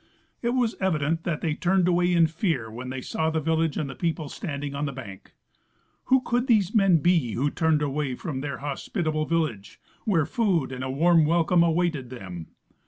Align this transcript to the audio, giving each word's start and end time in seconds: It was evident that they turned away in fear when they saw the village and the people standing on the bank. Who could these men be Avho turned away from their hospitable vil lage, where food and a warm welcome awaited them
It 0.41 0.55
was 0.55 0.73
evident 0.79 1.25
that 1.25 1.41
they 1.41 1.53
turned 1.53 1.87
away 1.87 2.11
in 2.11 2.25
fear 2.25 2.71
when 2.71 2.89
they 2.89 3.01
saw 3.01 3.29
the 3.29 3.39
village 3.39 3.77
and 3.77 3.87
the 3.87 3.93
people 3.93 4.29
standing 4.29 4.73
on 4.73 4.85
the 4.87 4.91
bank. 4.91 5.33
Who 6.05 6.21
could 6.21 6.47
these 6.47 6.73
men 6.73 6.97
be 7.01 7.35
Avho 7.35 7.53
turned 7.53 7.83
away 7.83 8.15
from 8.15 8.41
their 8.41 8.57
hospitable 8.57 9.27
vil 9.27 9.41
lage, 9.41 9.79
where 10.05 10.25
food 10.25 10.71
and 10.71 10.83
a 10.83 10.89
warm 10.89 11.27
welcome 11.27 11.61
awaited 11.61 12.09
them 12.09 12.47